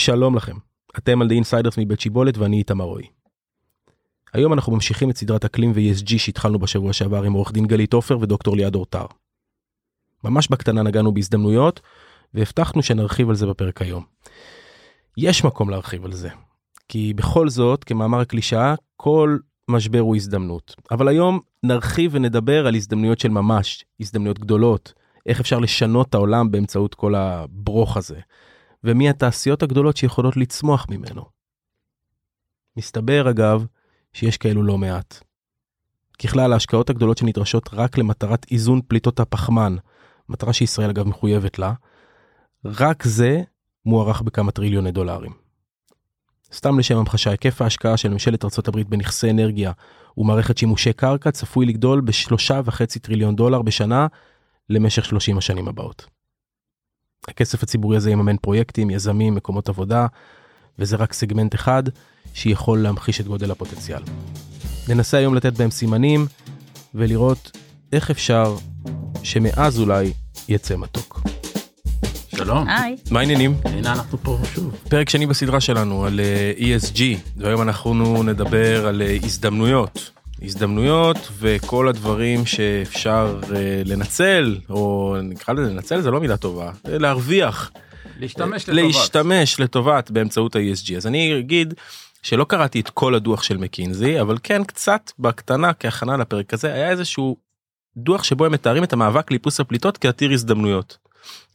[0.00, 0.56] שלום לכם,
[0.98, 3.06] אתם על The Insiders מבית שיבולת ואני איתמר רועי.
[4.32, 8.18] היום אנחנו ממשיכים את סדרת אקלים ו-ESG שהתחלנו בשבוע שעבר עם עורך דין גלית עופר
[8.20, 9.04] ודוקטור ליעד אורטר.
[10.24, 11.80] ממש בקטנה נגענו בהזדמנויות
[12.34, 14.04] והבטחנו שנרחיב על זה בפרק היום.
[15.16, 16.28] יש מקום להרחיב על זה,
[16.88, 19.38] כי בכל זאת, כמאמר הקלישאה, כל
[19.68, 20.74] משבר הוא הזדמנות.
[20.90, 24.92] אבל היום נרחיב ונדבר על הזדמנויות של ממש, הזדמנויות גדולות,
[25.26, 28.20] איך אפשר לשנות את העולם באמצעות כל הברוך הזה,
[28.84, 31.24] ומי התעשיות הגדולות שיכולות לצמוח ממנו.
[32.76, 33.66] מסתבר אגב
[34.12, 35.22] שיש כאלו לא מעט.
[36.22, 39.76] ככלל ההשקעות הגדולות שנדרשות רק למטרת איזון פליטות הפחמן,
[40.28, 41.72] מטרה שישראל אגב מחויבת לה,
[42.64, 43.42] רק זה
[43.86, 45.32] מוערך בכמה טריליוני דולרים.
[46.52, 49.72] סתם לשם המחשה, היקף ההשקעה של ממשלת ארה"ב בנכסי אנרגיה
[50.16, 54.06] ומערכת שימושי קרקע צפוי לגדול בשלושה וחצי טריליון דולר בשנה
[54.68, 56.06] למשך 30 השנים הבאות.
[57.28, 60.06] הכסף הציבורי הזה יממן פרויקטים, יזמים, מקומות עבודה,
[60.78, 61.82] וזה רק סגמנט אחד
[62.34, 64.02] שיכול להמחיש את גודל הפוטנציאל.
[64.88, 66.26] ננסה היום לתת בהם סימנים
[66.94, 67.50] ולראות
[67.92, 68.56] איך אפשר
[69.22, 70.12] שמאז אולי
[70.48, 71.20] יצא מתוק.
[72.36, 72.68] שלום.
[72.68, 72.96] היי.
[73.10, 73.54] מה העניינים?
[73.64, 74.74] הנה אנחנו פה שוב.
[74.88, 77.00] פרק שני בסדרה שלנו על אה, ESG,
[77.36, 80.10] והיום אנחנו נדבר על אה, הזדמנויות.
[80.42, 86.98] הזדמנויות וכל הדברים שאפשר אה, לנצל, או נקרא לזה לנצל זה לא מילה טובה, אה,
[86.98, 87.70] להרוויח.
[88.20, 88.84] להשתמש לטובת.
[88.84, 90.96] להשתמש לטובת באמצעות ה-ESG.
[90.96, 91.74] אז אני אגיד
[92.22, 96.90] שלא קראתי את כל הדוח של מקינזי, אבל כן קצת בקטנה כהכנה לפרק הזה היה
[96.90, 97.36] איזשהו
[97.96, 100.98] דוח שבו הם מתארים את המאבק לאיפוס הפליטות כעתיר הזדמנויות.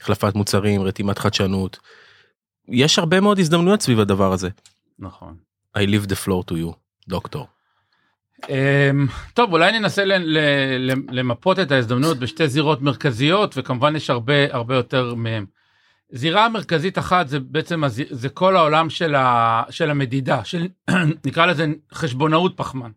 [0.02, 1.80] החלפת מוצרים, רתימת חדשנות.
[2.68, 4.50] יש הרבה מאוד הזדמנויות סביב הדבר הזה.
[5.00, 5.36] נכון.
[5.78, 6.74] I leave the floor to you,
[7.08, 7.48] דוקטור.
[8.50, 10.04] אמ, טוב אולי ננסה
[11.12, 15.46] למפות את ההזדמנויות בשתי זירות מרכזיות וכמובן יש הרבה הרבה יותר מהם.
[16.12, 20.68] זירה מרכזית אחת זה בעצם זה כל העולם של, ה, של המדידה של
[21.26, 22.92] נקרא לזה חשבונאות פחמן.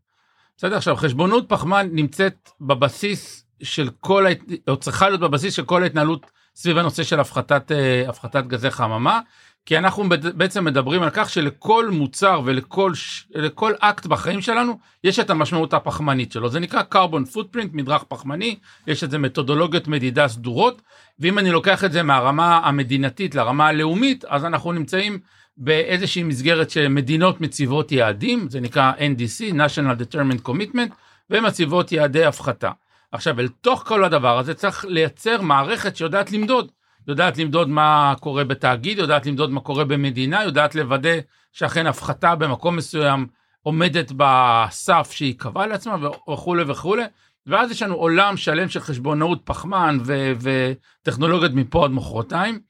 [0.57, 4.27] בסדר עכשיו חשבונאות פחמן נמצאת בבסיס של כל.
[4.69, 9.21] או צריכה להיות בבסיס של כל ההתנהלות סביב הנושא של הפחתת אה, הפחתת גזי חממה
[9.69, 15.75] כי אנחנו בעצם מדברים על כך שלכל מוצר ולכל אקט בחיים שלנו יש את המשמעות
[15.75, 18.57] הפחמנית שלו זה נקרא carbon footprint מדרך פחמני
[18.87, 20.83] יש את זה מתודולוגיות מדידה סדורות
[21.19, 25.19] ואם אני לוקח את זה מהרמה המדינתית לרמה הלאומית אז אנחנו נמצאים
[25.57, 30.93] באיזושהי מסגרת שמדינות מציבות יעדים זה נקרא NDC national determined commitment
[31.31, 32.71] ומציבות יעדי הפחתה.
[33.13, 36.71] עכשיו אל תוך כל הדבר הזה צריך לייצר מערכת שיודעת למדוד
[37.09, 41.19] יודעת למדוד מה קורה בתאגיד, יודעת למדוד מה קורה במדינה, יודעת לוודא
[41.53, 43.27] שאכן הפחתה במקום מסוים
[43.63, 45.97] עומדת בסף שהיא קבעה לעצמה
[46.33, 47.03] וכולי וכולי.
[47.47, 52.61] ואז יש לנו עולם שלם של חשבונאות פחמן ו- וטכנולוגיות מפה עד מחרתיים.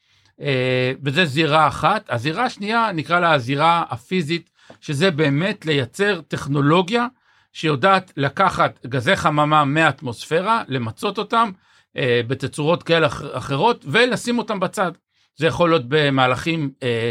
[0.40, 2.04] אה, וזה זירה אחת.
[2.08, 4.50] הזירה השנייה נקרא לה הזירה הפיזית,
[4.80, 7.06] שזה באמת לייצר טכנולוגיה
[7.52, 11.50] שיודעת לקחת גזי חממה מהאטמוספירה, למצות אותם,
[11.96, 14.92] אה, בתצורות כאלה אח- אחרות ולשים אותם בצד.
[15.36, 17.10] זה יכול להיות במהלכים אה,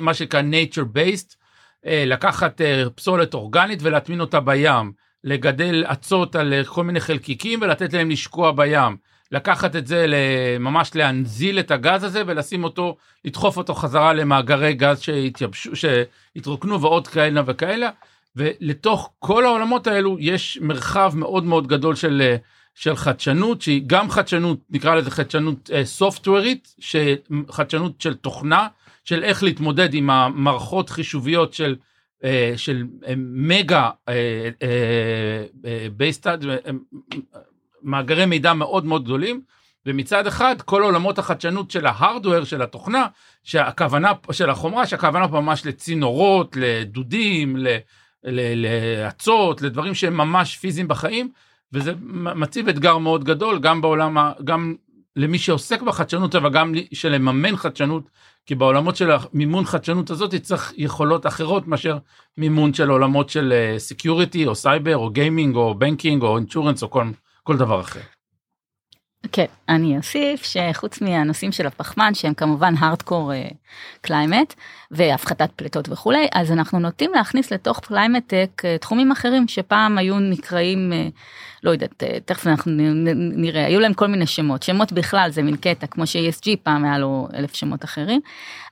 [0.00, 1.34] מה שנקרא nature based,
[1.86, 4.92] אה, לקחת אה, פסולת אורגנית ולהטמין אותה בים,
[5.24, 8.96] לגדל אצות על אה, כל מיני חלקיקים ולתת להם לשקוע בים,
[9.32, 10.06] לקחת את זה
[10.60, 17.08] ממש להנזיל את הגז הזה ולשים אותו, לדחוף אותו חזרה למאגרי גז שהתייבשו, שהתרוקנו ועוד
[17.08, 17.90] כאלה וכאלה.
[18.36, 22.36] ולתוך כל העולמות האלו יש מרחב מאוד מאוד גדול של אה,
[22.74, 26.74] של חדשנות שהיא גם חדשנות נקרא לזה חדשנות סופטוורית
[27.50, 28.68] חדשנות של תוכנה
[29.04, 31.76] של איך להתמודד עם המערכות חישוביות של
[32.24, 33.90] אה, של אה, mega
[35.96, 36.44] base data
[37.82, 39.40] מאגרי מידע מאוד מאוד גדולים.
[39.86, 43.06] ומצד אחד כל עולמות החדשנות של ה hardware של התוכנה
[43.42, 47.56] שהכוונה של החומרה שהכוונה ממש לצינורות לדודים
[48.24, 51.30] לאצות לדברים שהם ממש פיזיים בחיים
[51.74, 51.92] וזה
[52.34, 54.74] מציב אתגר מאוד גדול גם בעולם גם
[55.16, 58.10] למי שעוסק בחדשנות אבל גם של לממן חדשנות
[58.46, 61.98] כי בעולמות של המימון חדשנות הזאת צריך יכולות אחרות מאשר
[62.38, 67.04] מימון של עולמות של security או סייבר או gaming או banking או insurance או כל,
[67.42, 68.00] כל דבר אחר.
[69.32, 73.32] כן, אני אוסיף שחוץ מהנושאים של הפחמן שהם כמובן הארדקור
[74.00, 74.54] climate
[74.90, 81.08] והפחתת פליטות וכולי, אז אנחנו נוטים להכניס לתוך climate-tech תחומים אחרים שפעם היו נקראים, אה,
[81.62, 82.72] לא יודעת, אה, תכף אנחנו
[83.14, 86.98] נראה, היו להם כל מיני שמות, שמות בכלל זה מין קטע כמו ש-ESG פעם היה
[86.98, 88.20] לו אלף שמות אחרים,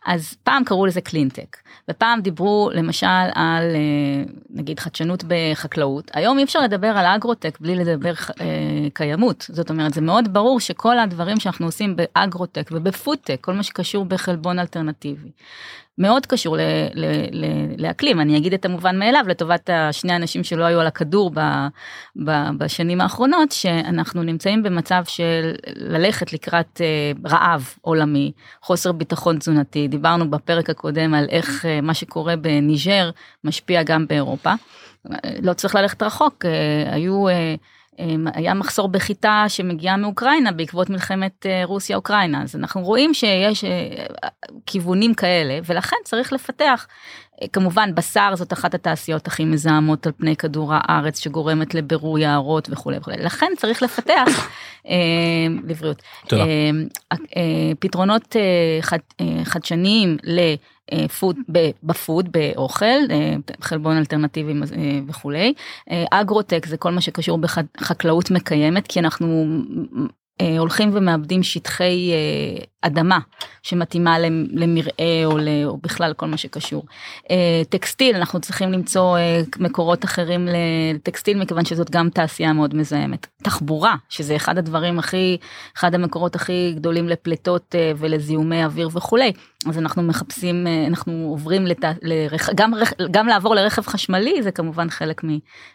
[0.07, 1.57] אז פעם קראו לזה קלינטק,
[1.91, 7.77] ופעם דיברו למשל על אה, נגיד חדשנות בחקלאות, היום אי אפשר לדבר על אגרוטק בלי
[7.77, 8.47] לדבר אה,
[8.95, 14.05] קיימות, זאת אומרת זה מאוד ברור שכל הדברים שאנחנו עושים באגרוטק ובפודטק, כל מה שקשור
[14.05, 15.31] בחלבון אלטרנטיבי,
[15.99, 16.61] מאוד קשור ל,
[16.95, 17.47] ל, ל,
[17.79, 21.41] לאקלים אני אגיד את המובן מאליו לטובת השני אנשים שלא היו על הכדור ב,
[22.25, 29.89] ב, בשנים האחרונות שאנחנו נמצאים במצב של ללכת לקראת אה, רעב עולמי חוסר ביטחון תזונתי
[29.89, 33.11] דיברנו בפרק הקודם על איך אה, מה שקורה בניג'ר
[33.45, 34.53] משפיע גם באירופה.
[35.43, 36.45] לא צריך ללכת רחוק
[36.93, 37.25] היו.
[37.99, 43.65] אמ, היה מחסור בחיטה שמגיעה מאוקראינה בעקבות מלחמת אה, רוסיה אוקראינה אז אנחנו רואים שיש
[43.65, 43.71] אה,
[44.67, 46.87] כיוונים כאלה ולכן צריך לפתח
[47.53, 52.99] כמובן בשר זאת אחת התעשיות הכי מזהמות על פני כדור הארץ שגורמת לבירור יערות וכולי
[52.99, 54.49] וכולי לכן צריך לפתח
[54.87, 54.93] אה,
[55.65, 56.03] לבריאות.
[56.33, 56.39] אה,
[57.37, 58.99] אה, פתרונות אה, חד,
[60.93, 61.37] אה, חדשניים לפוד
[61.83, 65.55] בפוד באוכל אה, חלבון אלטרנטיבי אה, וכולי
[66.11, 69.47] אגרוטק זה כל מה שקשור בחקלאות מקיימת כי אנחנו
[70.41, 73.19] אה, הולכים ומאבדים שטחי אה, אדמה
[73.63, 74.19] שמתאימה
[74.53, 76.85] למרעה או, בכלל כל מה שקשור.
[77.31, 79.19] אה, טקסטיל אנחנו צריכים למצוא
[79.59, 80.49] מקורות אחרים
[80.95, 83.27] לטקסטיל מכיוון שזאת גם תעשייה מאוד מזהמת.
[83.43, 85.37] תחבורה שזה אחד הדברים הכי
[85.77, 89.33] אחד המקורות הכי גדולים לפליטות ולזיהומי אוויר וכולי
[89.69, 91.85] אז אנחנו מחפשים אנחנו עוברים לת...
[92.03, 92.51] לרכ...
[92.55, 92.73] גם,
[93.11, 95.23] גם לעבור לרכב חשמלי זה כמובן חלק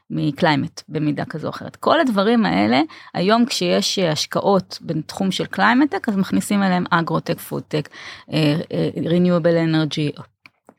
[0.09, 2.81] מ climate במידה כזו או אחרת כל הדברים האלה
[3.13, 4.47] היום כשיש השקעות.
[4.57, 7.89] השקעות בתחום של climate tech אז מכניסים אליהם אגרוטק פודטק
[9.05, 10.11] renewable energy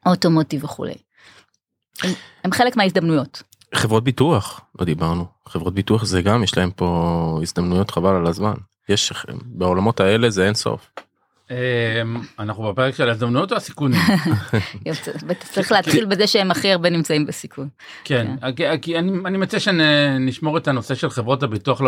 [0.07, 0.95] automotive וכולי.
[2.03, 2.11] הם,
[2.45, 3.43] הם חלק מההזדמנויות.
[3.75, 8.55] חברות ביטוח לא דיברנו חברות ביטוח זה גם יש להם פה הזדמנויות חבל על הזמן
[8.89, 9.13] יש
[9.45, 10.91] בעולמות האלה זה אין סוף.
[11.51, 11.57] אמ,
[12.39, 14.01] אנחנו בפרק של ההזדמנויות או הסיכונים?
[15.53, 17.69] צריך להתחיל בזה שהם הכי הרבה נמצאים בסיכון.
[18.05, 18.77] כן, כן.
[18.83, 21.81] כי אני מציע שנשמור את הנושא של חברות הביטוח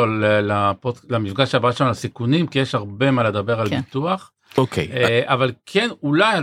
[1.09, 3.81] למפגש הבא שלנו לסיכונים כי יש הרבה מה לדבר על כן.
[3.81, 4.31] ביטוח.
[4.59, 4.89] אוקיי.
[4.93, 6.39] אה, אבל כן אולי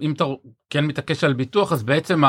[0.00, 0.24] אם אתה
[0.70, 2.22] כן מתעקש על ביטוח אז בעצם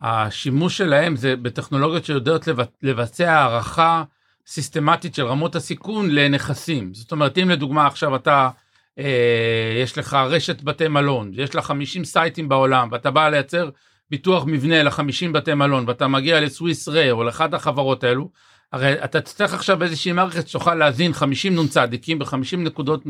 [0.00, 2.48] השימוש שלהם זה בטכנולוגיות שיודעות
[2.82, 4.02] לבצע הערכה
[4.46, 8.50] סיסטמטית של רמות הסיכון לנכסים זאת אומרת אם לדוגמה עכשיו אתה.
[8.98, 13.70] אה, יש לך רשת בתי מלון, יש לך 50 סייטים בעולם, ואתה בא לייצר
[14.10, 18.30] ביטוח מבנה ל-50 בתי מלון, ואתה מגיע לסוויס ריי או לאחת החברות האלו,
[18.72, 21.76] הרי אתה תצטרך עכשיו באיזושהי מערכת שתוכל להזין 50 נ"צ
[22.18, 23.04] ב-50 נקודות,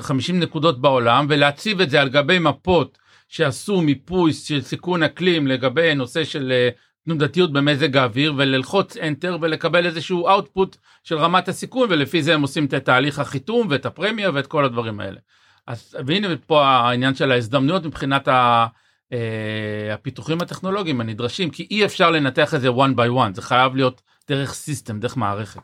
[0.00, 2.98] 50 אה, נקודות בעולם, ולהציב את זה על גבי מפות
[3.28, 6.68] שעשו מיפוי של סיכון אקלים לגבי נושא של אה,
[7.08, 12.64] תנודתיות במזג האוויר וללחוץ enter ולקבל איזשהו output של רמת הסיכון ולפי זה הם עושים
[12.64, 15.20] את תהליך החיתום ואת הפרמיה ואת כל הדברים האלה.
[15.66, 18.66] אז והנה פה העניין של ההזדמנויות מבחינת ה,
[19.12, 23.76] אה, הפיתוחים הטכנולוגיים הנדרשים כי אי אפשר לנתח את זה one by one זה חייב
[23.76, 25.60] להיות דרך סיסטם דרך מערכת.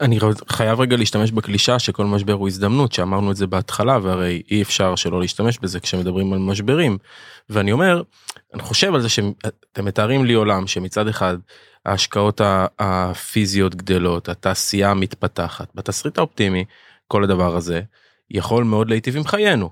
[0.00, 0.18] אני
[0.48, 4.96] חייב רגע להשתמש בקלישה שכל משבר הוא הזדמנות שאמרנו את זה בהתחלה והרי אי אפשר
[4.96, 6.98] שלא להשתמש בזה כשמדברים על משברים
[7.50, 8.02] ואני אומר
[8.54, 11.36] אני חושב על זה שאתם מתארים לי עולם שמצד אחד
[11.86, 12.40] ההשקעות
[12.78, 16.64] הפיזיות גדלות התעשייה מתפתחת בתסריט האופטימי
[17.08, 17.80] כל הדבר הזה
[18.30, 19.70] יכול מאוד להיטיב עם חיינו.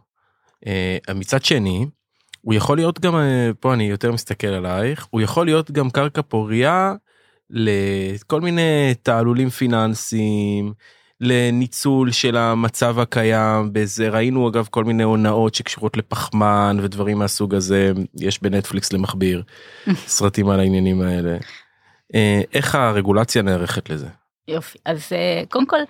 [0.66, 1.86] אה, מצד שני
[2.40, 6.22] הוא יכול להיות גם אה, פה אני יותר מסתכל עלייך הוא יכול להיות גם קרקע
[6.22, 6.94] פוריה
[7.50, 10.72] לכל מיני תעלולים פיננסיים
[11.20, 17.92] לניצול של המצב הקיים בזה ראינו אגב כל מיני הונאות שקשורות לפחמן ודברים מהסוג הזה
[18.20, 19.42] יש בנטפליקס למכביר
[20.06, 21.36] סרטים על העניינים האלה.
[22.14, 24.08] אה, איך הרגולציה נערכת לזה?
[24.48, 25.80] יופי אז אה, קודם כל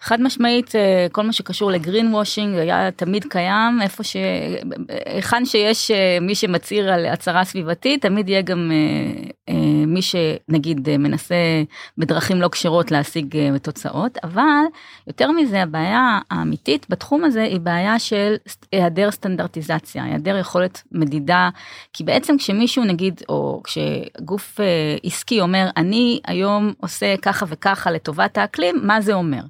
[0.00, 3.82] חד משמעית אה, כל מה שקשור לגרין וושינג היה תמיד קיים.
[3.82, 8.72] איפה שהיכן שיש אה, מי שמצהיר על הצהרה סביבתית תמיד יהיה גם
[9.48, 9.54] אה,
[9.86, 11.34] מי שנגיד מנסה
[11.98, 14.18] בדרכים לא כשרות להשיג תוצאות.
[14.24, 14.62] אבל
[15.06, 18.34] יותר מזה הבעיה האמיתית בתחום הזה היא בעיה של
[18.72, 21.48] היעדר סטנדרטיזציה היעדר יכולת מדידה.
[21.92, 24.60] כי בעצם כשמישהו נגיד או כשגוף
[25.02, 29.40] עסקי אומר אני היום עושה ככה וככה לטובת האקלים מה זה אומר.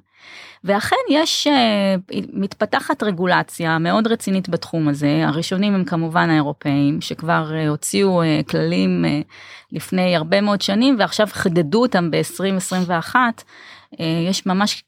[0.63, 7.69] ואכן יש uh, מתפתחת רגולציה מאוד רצינית בתחום הזה הראשונים הם כמובן האירופאים שכבר uh,
[7.69, 9.05] הוציאו uh, כללים
[9.71, 13.97] לפני הרבה מאוד שנים ועכשיו חידדו אותם ב-2021 uh,
[14.29, 14.83] יש ממש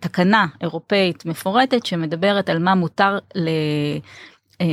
[0.00, 3.18] תקנה אירופאית מפורטת שמדברת על מה מותר.
[3.36, 3.42] אה,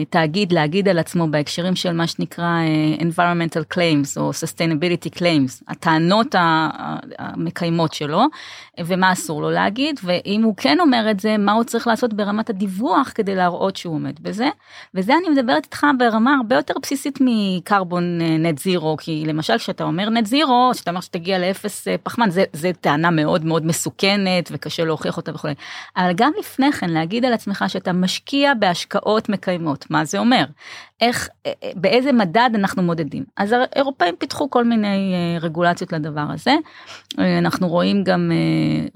[0.10, 6.36] תאגיד להגיד על עצמו בהקשרים של מה שנקרא אה, environmental claims או sustainability claims, הטענות
[7.20, 8.22] המקיימות שלו,
[8.80, 12.50] ומה אסור לו להגיד, ואם הוא כן אומר את זה, מה הוא צריך לעשות ברמת
[12.50, 14.50] הדיווח כדי להראות שהוא עומד בזה.
[14.94, 20.10] וזה אני מדברת איתך ברמה הרבה יותר בסיסית מקרבון נט זירו, כי למשל כשאתה אומר
[20.10, 25.32] נט זירו, כשאתה אומר שתגיע לאפס פחמן, זה טענה מאוד מאוד מסוכנת וקשה להוכיח אותה
[25.36, 25.54] וכולי.
[25.98, 30.46] אבל גם לפני כן להגיד על עצמך שאתה משקיע בהשקעות מקיימות, מה זה אומר?
[31.02, 33.24] איך, אה, אה, באיזה מדד אנחנו מודדים.
[33.38, 36.54] אז האירופאים פיתחו כל מיני אה, רגולציות לדבר הזה.
[37.18, 38.32] אנחנו רואים גם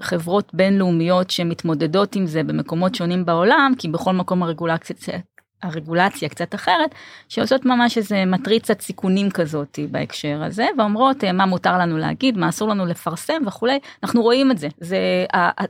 [0.02, 5.18] חברות בינלאומיות שמתמודדות עם זה במקומות שונים בעולם, כי בכל מקום הרגולציה
[5.62, 6.94] הרגולציה קצת אחרת
[7.28, 12.68] שעושות ממש איזה מטריצת סיכונים כזאת בהקשר הזה ואומרות מה מותר לנו להגיד מה אסור
[12.68, 14.98] לנו לפרסם וכולי אנחנו רואים את זה זה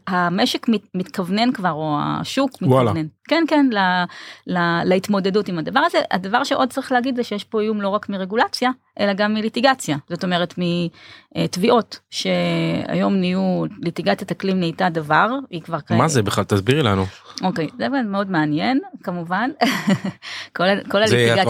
[0.06, 2.90] המשק מתכוונן כבר או השוק וואלה.
[2.90, 4.04] מתכוונן כן כן לה,
[4.46, 5.98] לה, להתמודדות עם הדבר הזה.
[6.10, 8.70] הדבר שעוד צריך להגיד זה שיש פה איום לא רק מרגולציה
[9.00, 9.96] אלא גם מליטיגציה.
[10.08, 16.44] זאת אומרת מתביעות שהיום נהיו ליטיגציית אקלים נהייתה דבר היא כבר מה זה בכלל?
[16.44, 17.04] תסבירי לנו.
[17.42, 19.50] אוקיי זה מאוד מעניין כמובן
[20.56, 21.44] כל, כל הליטיגציה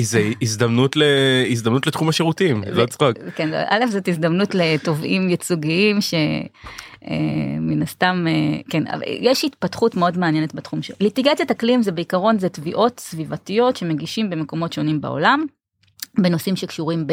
[0.00, 6.14] זה הזדמנות להזדמנות לתחום השירותים לא צחוק כן א' זאת הזדמנות לתובעים ייצוגיים ש.
[7.08, 7.16] אה,
[7.60, 12.48] מן הסתם אה, כן יש התפתחות מאוד מעניינת בתחום של ליטיגציית אקלים זה בעיקרון זה
[12.48, 15.44] תביעות סביבתיות שמגישים במקומות שונים בעולם
[16.18, 17.12] בנושאים שקשורים ב...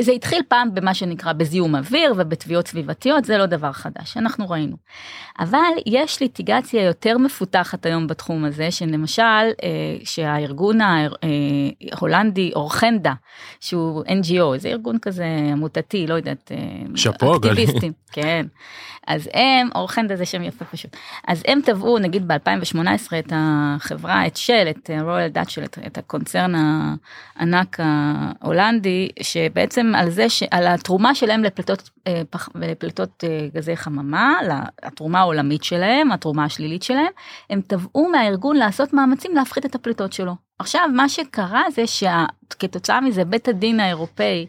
[0.00, 4.76] זה התחיל פעם במה שנקרא בזיהום אוויר ובתביעות סביבתיות זה לא דבר חדש אנחנו ראינו.
[5.38, 9.48] אבל יש ליטיגציה יותר מפותחת היום בתחום הזה שלמשל אה,
[10.04, 13.12] שהארגון ההולנדי אורחנדה
[13.60, 16.52] שהוא NGO זה ארגון כזה עמותתי לא יודעת
[16.94, 18.46] שאפו אקטיביסטים כן
[19.06, 20.96] אז הם אורחנדה זה שם יפה פשוט
[21.28, 22.78] אז הם תבעו נגיד ב2018
[23.18, 26.52] את החברה את של את רויאל דאצ'ל את הקונצרן
[27.36, 32.22] הענק ההולנדי שבעצם על זה שעל התרומה שלהם לפליטות אה,
[32.54, 34.38] לפליטות אה, גזי חממה
[34.82, 37.12] התרומה העולמית שלהם התרומה השלילית שלהם
[37.50, 40.34] הם תבעו מהארגון לעשות מאמצים להפחית את הפליטות שלו.
[40.58, 44.46] עכשיו מה שקרה זה שכתוצאה מזה בית הדין האירופאי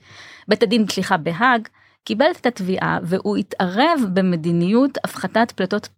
[0.48, 1.68] בית הדין סליחה בהאג
[2.04, 5.90] קיבל את התביעה והוא התערב במדיניות הפחתת פליטות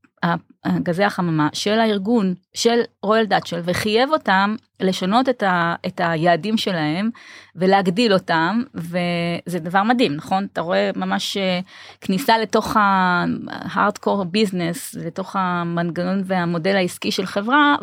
[0.83, 7.09] גזי החממה של הארגון של רויאל דאצ'ל וחייב אותם לשנות את, ה, את היעדים שלהם
[7.55, 11.59] ולהגדיל אותם וזה דבר מדהים נכון אתה רואה ממש אה,
[12.01, 17.75] כניסה לתוך ההארדקור ביזנס לתוך המנגנון והמודל העסקי של חברה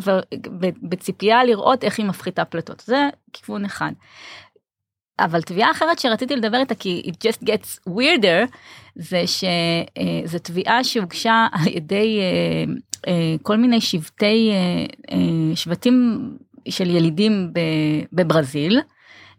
[0.60, 3.92] ובציפייה לראות איך היא מפחיתה פליטות זה כיוון אחד.
[5.18, 8.56] אבל תביעה אחרת שרציתי לדבר איתה כי it just gets weirder
[8.96, 12.72] זה שזו תביעה שהוגשה על ידי אה,
[13.12, 14.50] אה, כל מיני שבטי
[15.10, 15.16] אה,
[15.54, 16.28] שבטים
[16.68, 17.52] של ילידים
[18.12, 18.80] בברזיל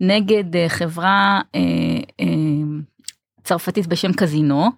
[0.01, 1.41] נגד חברה
[3.43, 4.63] צרפתית בשם קזינו.
[4.63, 4.69] אה,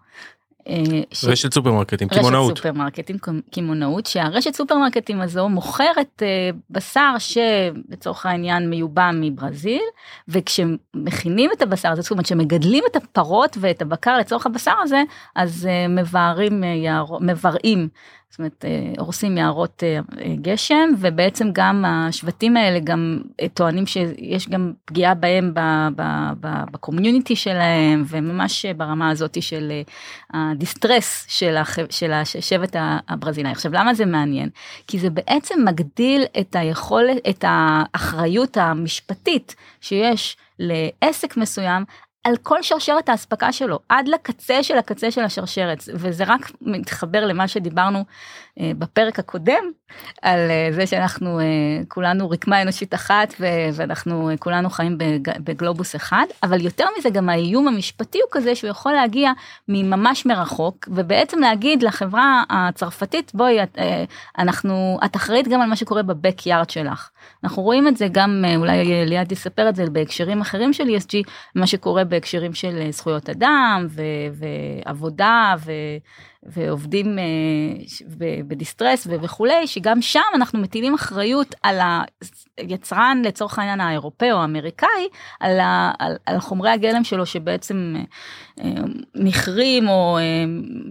[1.11, 1.25] ש...
[1.25, 2.51] רשת סופרמרקטים קמעונאות.
[2.51, 3.17] רשת סופרמרקטים
[3.51, 9.81] קמעונאות שהרשת סופרמרקטים הזו מוכרת uh, בשר שלצורך העניין מיובא מברזיל
[10.27, 15.03] וכשמכינים את הבשר הזה זאת אומרת שמגדלים את הפרות ואת הבקר לצורך הבשר הזה
[15.35, 17.05] אז uh, מבערים יער...
[17.21, 17.89] מברעים
[18.37, 19.99] זאת אומרת אה, הורסים יערות אה,
[20.41, 25.51] גשם ובעצם גם השבטים האלה גם אה, טוענים שיש גם פגיעה בהם
[26.71, 29.71] בקומיוניטי שלהם וממש ברמה הזאת של
[30.33, 31.55] הדיסטרס של,
[31.89, 32.75] של השבט
[33.09, 33.51] הברזילאי.
[33.51, 34.49] עכשיו למה זה מעניין?
[34.87, 41.83] כי זה בעצם מגדיל את היכולת, את האחריות המשפטית שיש לעסק מסוים
[42.27, 47.47] על כל שרשרת האספקה שלו עד לקצה של הקצה של השרשרת וזה רק מתחבר למה
[47.47, 48.03] שדיברנו
[48.59, 49.63] בפרק הקודם
[50.21, 51.45] על אה, זה שאנחנו אה,
[51.87, 53.33] כולנו רקמה אנושית אחת
[53.73, 54.97] ואנחנו כולנו חיים
[55.39, 59.31] בגלובוס אחד אבל יותר מזה גם האיום המשפטי הוא כזה שהוא יכול להגיע
[59.67, 63.77] ממש מרחוק ובעצם להגיד לחברה הצרפתית בואי את,
[64.37, 67.09] אנחנו את אחראית גם על מה שקורה בבק יארד שלך.
[67.43, 71.67] אנחנו רואים את זה גם אולי ליעד יספר את זה בהקשרים אחרים של ESG מה
[71.67, 73.87] שקורה בהקשרים של זכויות אדם
[74.85, 75.71] ועבודה ו...
[76.47, 77.23] ועובדים אה,
[78.47, 81.79] בדיסטרס וכולי שגם שם אנחנו מטילים אחריות על
[82.57, 85.07] היצרן לצורך העניין האירופאי או האמריקאי
[85.39, 87.95] על, ה, על, על חומרי הגלם שלו שבעצם
[88.59, 88.71] אה,
[89.15, 90.23] נכרים או אה,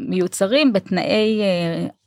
[0.09, 1.43] מיוצרים בתנאי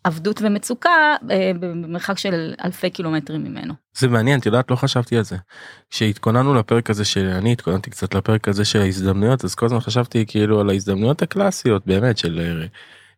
[0.03, 1.15] עבדות ומצוקה
[1.59, 3.73] במרחק של אלפי קילומטרים ממנו.
[3.97, 5.37] זה מעניין את יודעת לא חשבתי על זה.
[5.89, 10.59] כשהתכוננו לפרק הזה שאני התכוננתי קצת לפרק הזה של ההזדמנויות אז כל הזמן חשבתי כאילו
[10.59, 12.67] על ההזדמנויות הקלאסיות באמת של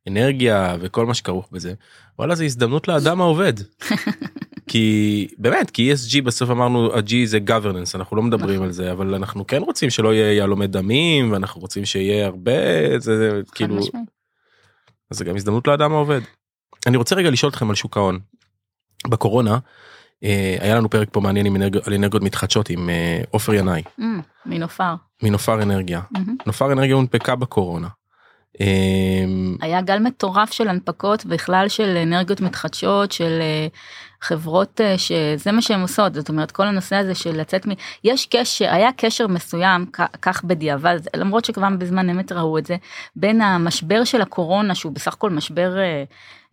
[0.08, 1.74] אנרגיה וכל מה שכרוך בזה
[2.20, 3.54] וואלה זה הזדמנות לאדם העובד.
[4.68, 8.66] כי באמת כי ESG בסוף אמרנו ה-G זה governance אנחנו לא מדברים נכון.
[8.68, 12.52] על זה אבל אנחנו כן רוצים שלא יהיה יהלומי דמים ואנחנו רוצים שיהיה הרבה
[13.00, 13.80] זה, כאילו.
[15.12, 16.22] אז זה גם הזדמנות לאדם העובד.
[16.88, 18.20] אני רוצה רגע לשאול אתכם על שוק ההון.
[19.08, 19.58] בקורונה
[20.24, 21.78] אה, היה לנו פרק פה מעניין עם אנרג...
[21.88, 24.04] על אנרגיות מתחדשות עם אה, עופר ינאי Mm,
[24.46, 24.94] מנופר.
[25.24, 26.02] מנופר אנרגיה.
[26.12, 26.36] מהמם.
[26.46, 27.88] נופר אנרגיה הונפקה בקורונה.
[28.62, 28.66] אה,
[29.62, 33.68] היה גל מטורף של הנפקות בכלל של אנרגיות מתחדשות של אה,
[34.22, 37.72] חברות אה, שזה מה שהן עושות זאת אומרת כל הנושא הזה של לצאת מ...
[38.04, 39.86] יש קשר היה קשר מסוים
[40.22, 42.76] כך בדיעבד למרות שכבר בזמן אמת ראו את זה
[43.16, 45.72] בין המשבר של הקורונה שהוא בסך הכל משבר.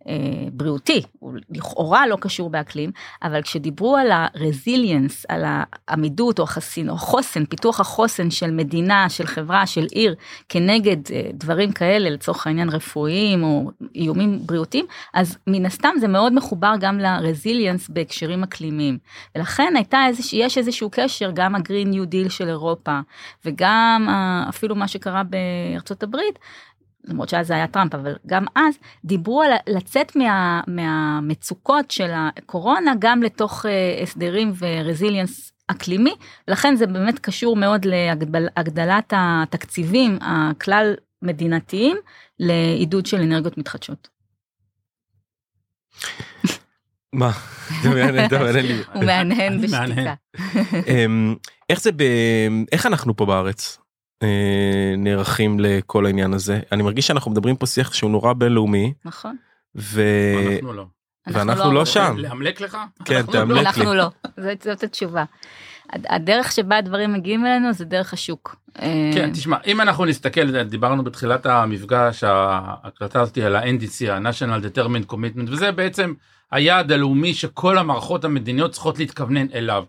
[0.09, 2.91] אה, בריאותי, הוא לכאורה לא קשור באקלים,
[3.23, 9.27] אבל כשדיברו על הרזיליאנס, על העמידות או החסין או החוסן, פיתוח החוסן של מדינה, של
[9.27, 10.15] חברה, של עיר,
[10.49, 16.33] כנגד אה, דברים כאלה, לצורך העניין רפואיים או איומים בריאותיים, אז מן הסתם זה מאוד
[16.33, 18.97] מחובר גם לרזיליאנס בהקשרים אקלימיים.
[19.35, 22.99] ולכן הייתה איזוש, יש איזשהו קשר, גם ה Green New Deal של אירופה,
[23.45, 24.07] וגם
[24.49, 26.39] אפילו מה שקרה בארצות הברית,
[27.09, 28.75] למרות שאז זה היה טראמפ, אבל גם אז
[29.05, 36.13] דיברו על לצאת מה, מהמצוקות של הקורונה גם לתוך אה, הסדרים ו resilience אקלימי,
[36.47, 41.97] לכן זה באמת קשור מאוד להגדלת התקציבים הכלל מדינתיים
[42.39, 44.07] לעידוד של אנרגיות מתחדשות.
[47.13, 47.31] מה?
[47.81, 47.89] זה
[48.61, 48.81] לי.
[48.93, 49.87] הוא מהנהן בשתיקה.
[49.87, 50.15] מהנהן.
[50.87, 51.35] אמ,
[51.69, 52.03] איך זה ב...
[52.71, 53.77] איך אנחנו פה בארץ
[54.97, 56.59] נערכים לכל העניין הזה?
[56.71, 59.35] אני מרגיש שאנחנו מדברים פה שיח שהוא נורא בינלאומי נכון.
[59.75, 60.01] ו...
[60.51, 60.85] אנחנו לא.
[61.27, 62.15] ואנחנו לא שם.
[62.17, 62.77] לאמלק לך?
[63.05, 63.61] כן, תאמלק לא.
[63.61, 63.67] לי.
[63.67, 64.07] אנחנו לא,
[64.63, 65.23] זאת, התשובה.
[65.89, 68.55] הד- הדרך שבה הדברים מגיעים אלינו זה דרך השוק.
[68.81, 75.11] אה, כן, תשמע, אם אנחנו נסתכל, דיברנו בתחילת המפגש, ההקלטה הזאתי על ה-NDC, ה-National Determined
[75.13, 76.13] Commitment, וזה בעצם
[76.51, 79.83] היעד הלאומי שכל המערכות המדיניות צריכות להתכוונן אליו.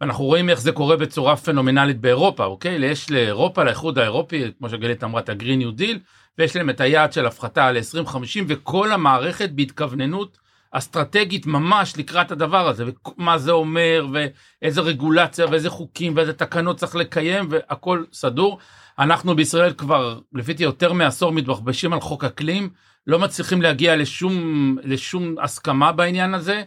[0.00, 2.84] ואנחנו רואים איך זה קורה בצורה פנומנלית באירופה, אוקיי?
[2.86, 5.98] יש לאירופה, לאיחוד האירופי, כמו שגלית אמרה, את ה-Green New Deal,
[6.38, 10.38] ויש להם את היעד של הפחתה ל-2050, וכל המערכת בהתכווננות
[10.70, 12.84] אסטרטגית ממש לקראת הדבר הזה,
[13.18, 18.58] ומה זה אומר, ואיזה רגולציה, ואיזה חוקים, ואיזה תקנות צריך לקיים, והכל סדור.
[18.98, 22.70] אנחנו בישראל כבר, לפי יותר מעשור, מתבחבשים על חוק אקלים,
[23.06, 26.62] לא מצליחים להגיע לשום, לשום הסכמה בעניין הזה.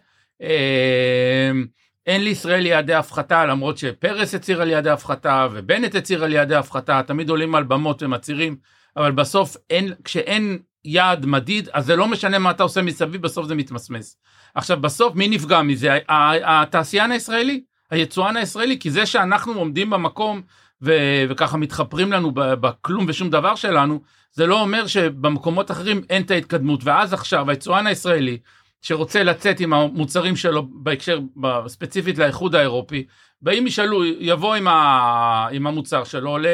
[2.07, 7.01] אין לישראל יעדי הפחתה, למרות שפרס הצהיר על יעדי הפחתה, ובנט הצהיר על יעדי הפחתה,
[7.07, 8.55] תמיד עולים על במות ומצהירים,
[8.97, 13.47] אבל בסוף אין, כשאין יעד מדיד, אז זה לא משנה מה אתה עושה מסביב, בסוף
[13.47, 14.17] זה מתמסמס.
[14.55, 15.97] עכשיו, בסוף מי נפגע מזה?
[16.43, 20.41] התעשיין הישראלי, היצואן הישראלי, כי זה שאנחנו עומדים במקום
[20.81, 24.01] ו- וככה מתחפרים לנו בכלום ושום דבר שלנו,
[24.31, 26.83] זה לא אומר שבמקומות אחרים אין את ההתקדמות.
[26.83, 28.37] ואז עכשיו היצואן הישראלי,
[28.81, 31.19] שרוצה לצאת עם המוצרים שלו בהקשר,
[31.67, 33.05] ספציפית לאיחוד האירופי,
[33.41, 36.45] באים ישאלו, יבוא עם, ה, עם המוצר שלו, ל,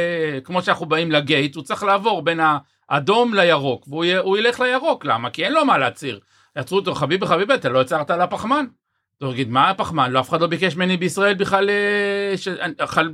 [0.44, 2.40] כמו שאנחנו באים לגייט, הוא צריך לעבור בין
[2.90, 5.30] האדום לירוק, והוא ילך לירוק, למה?
[5.30, 6.20] כי אין לו מה להצהיר.
[6.56, 8.66] יעצרו אותו, חביבי חביבי, אתה לא הצהרת על הפחמן.
[9.22, 10.12] הוא יגיד, מה הפחמן?
[10.12, 12.48] לא, אף אחד לא ביקש ממני בישראל בכלל, אה, ש...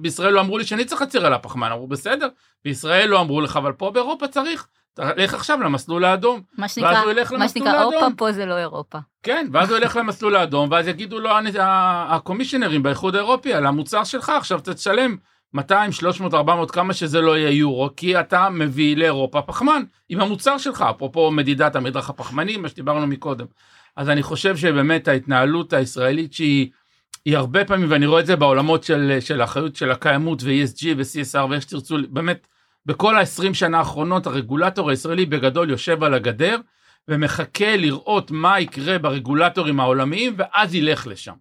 [0.01, 2.27] בישראל לא אמרו לי שאני צריך להצהיר על הפחמן, אמרו בסדר,
[2.65, 4.67] בישראל לא אמרו לך, אבל פה באירופה צריך.
[5.15, 6.41] תלך עכשיו למסלול האדום.
[6.57, 7.03] מה שנקרא,
[7.37, 7.79] מה שנקרא.
[7.79, 8.97] אירופה פה זה לא אירופה.
[9.23, 13.65] כן, ואז הוא ילך למסלול האדום, ואז יגידו לו "אני- ה- הקומישיונרים באיחוד האירופי על
[13.65, 15.15] המוצר שלך, עכשיו תשלם
[15.53, 20.57] 200, 300, 400, כמה שזה לא יהיה יורו, כי אתה מביא לאירופה פחמן עם המוצר
[20.57, 23.45] שלך, אפרופו מדידת המדרח הפחמני, מה שדיברנו מקודם.
[23.95, 26.69] אז אני חושב שבאמת ההתנהלות הישראלית שהיא
[27.25, 31.45] היא הרבה פעמים, ואני רואה את זה בעולמות של, של האחריות של הקיימות ו-ESG ו-CSR
[31.49, 32.47] ואיך שתרצו, באמת,
[32.89, 36.57] בכל ה-20 שנה האחרונות הרגולטור הישראלי בגדול יושב על הגדר
[37.07, 41.33] ומחכה לראות מה יקרה ברגולטורים העולמיים ואז ילך לשם.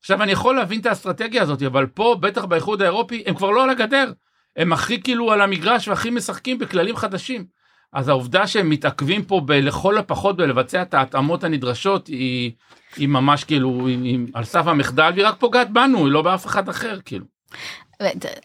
[0.00, 3.64] עכשיו אני יכול להבין את האסטרטגיה הזאת, אבל פה, בטח באיחוד האירופי, הם כבר לא
[3.64, 4.12] על הגדר.
[4.56, 7.44] הם הכי כאילו על המגרש והכי משחקים בכללים חדשים.
[7.92, 12.52] אז העובדה שהם מתעכבים פה לכל הפחות בלבצע את ההתאמות הנדרשות היא,
[12.96, 16.46] היא ממש כאילו היא, היא על סף המחדל והיא רק פוגעת בנו, היא לא באף
[16.46, 17.24] אחד אחר כאילו.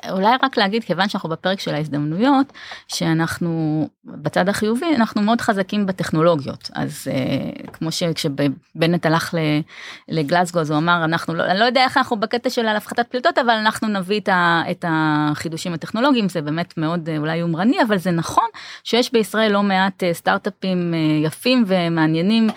[0.09, 2.53] אולי רק להגיד כיוון שאנחנו בפרק של ההזדמנויות
[2.87, 6.69] שאנחנו בצד החיובי אנחנו מאוד חזקים בטכנולוגיות.
[6.75, 9.59] אז uh, כמו שכשבנט הלך ל-
[10.07, 13.37] לגלסגו אז הוא אמר אנחנו לא, אני לא יודע איך אנחנו בקטע של הפחתת פליטות
[13.37, 16.29] אבל אנחנו נביא את, ה, את החידושים הטכנולוגיים.
[16.29, 18.47] זה באמת מאוד אה, אולי יומרני אבל זה נכון
[18.83, 22.55] שיש בישראל לא מעט אה, סטארט-אפים אה, יפים ומעניינים אה,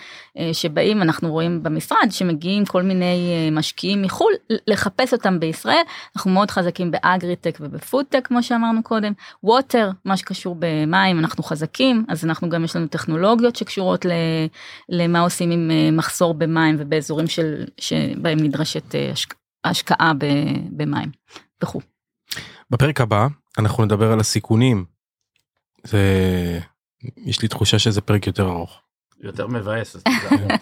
[0.53, 4.33] שבאים אנחנו רואים במשרד שמגיעים כל מיני אה, משקיעים מחול
[4.67, 5.83] לחפש אותם בישראל
[6.17, 12.25] אנחנו מאוד חזקים באגריטק ובפודטק כמו שאמרנו קודם ווטר מה שקשור במים אנחנו חזקים אז
[12.25, 14.07] אנחנו גם יש לנו טכנולוגיות שקשורות
[14.89, 18.95] למה עושים עם מחסור במים ובאזורים של שבהם נדרשת
[19.65, 20.13] השקעה
[20.71, 21.11] במים
[21.63, 21.81] וכו'.
[22.71, 23.27] בפרק הבא
[23.59, 24.85] אנחנו נדבר על הסיכונים.
[25.85, 26.01] זה
[27.17, 28.83] יש לי תחושה שזה פרק יותר ארוך.
[29.27, 29.97] יותר מבאס.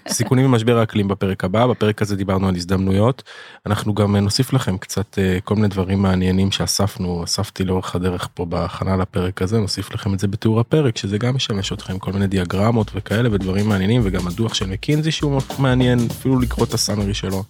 [0.08, 3.22] סיכונים ממשבר האקלים בפרק הבא בפרק הזה דיברנו על הזדמנויות
[3.66, 8.44] אנחנו גם נוסיף לכם קצת אה, כל מיני דברים מעניינים שאספנו אספתי לאורך הדרך פה
[8.44, 12.26] בהכנה לפרק הזה נוסיף לכם את זה בתיאור הפרק שזה גם משמש אתכם כל מיני
[12.26, 17.44] דיאגרמות וכאלה ודברים מעניינים וגם הדוח של מקינזי שהוא מעניין אפילו לקרוא את הסאמרי שלו.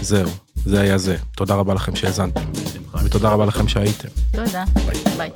[0.00, 0.30] זהו
[0.64, 2.40] זה היה זה תודה רבה לכם שהאזנתם
[3.04, 4.08] ותודה רבה לכם שהייתם.
[4.32, 5.16] תודה ביי.
[5.16, 5.30] ביי.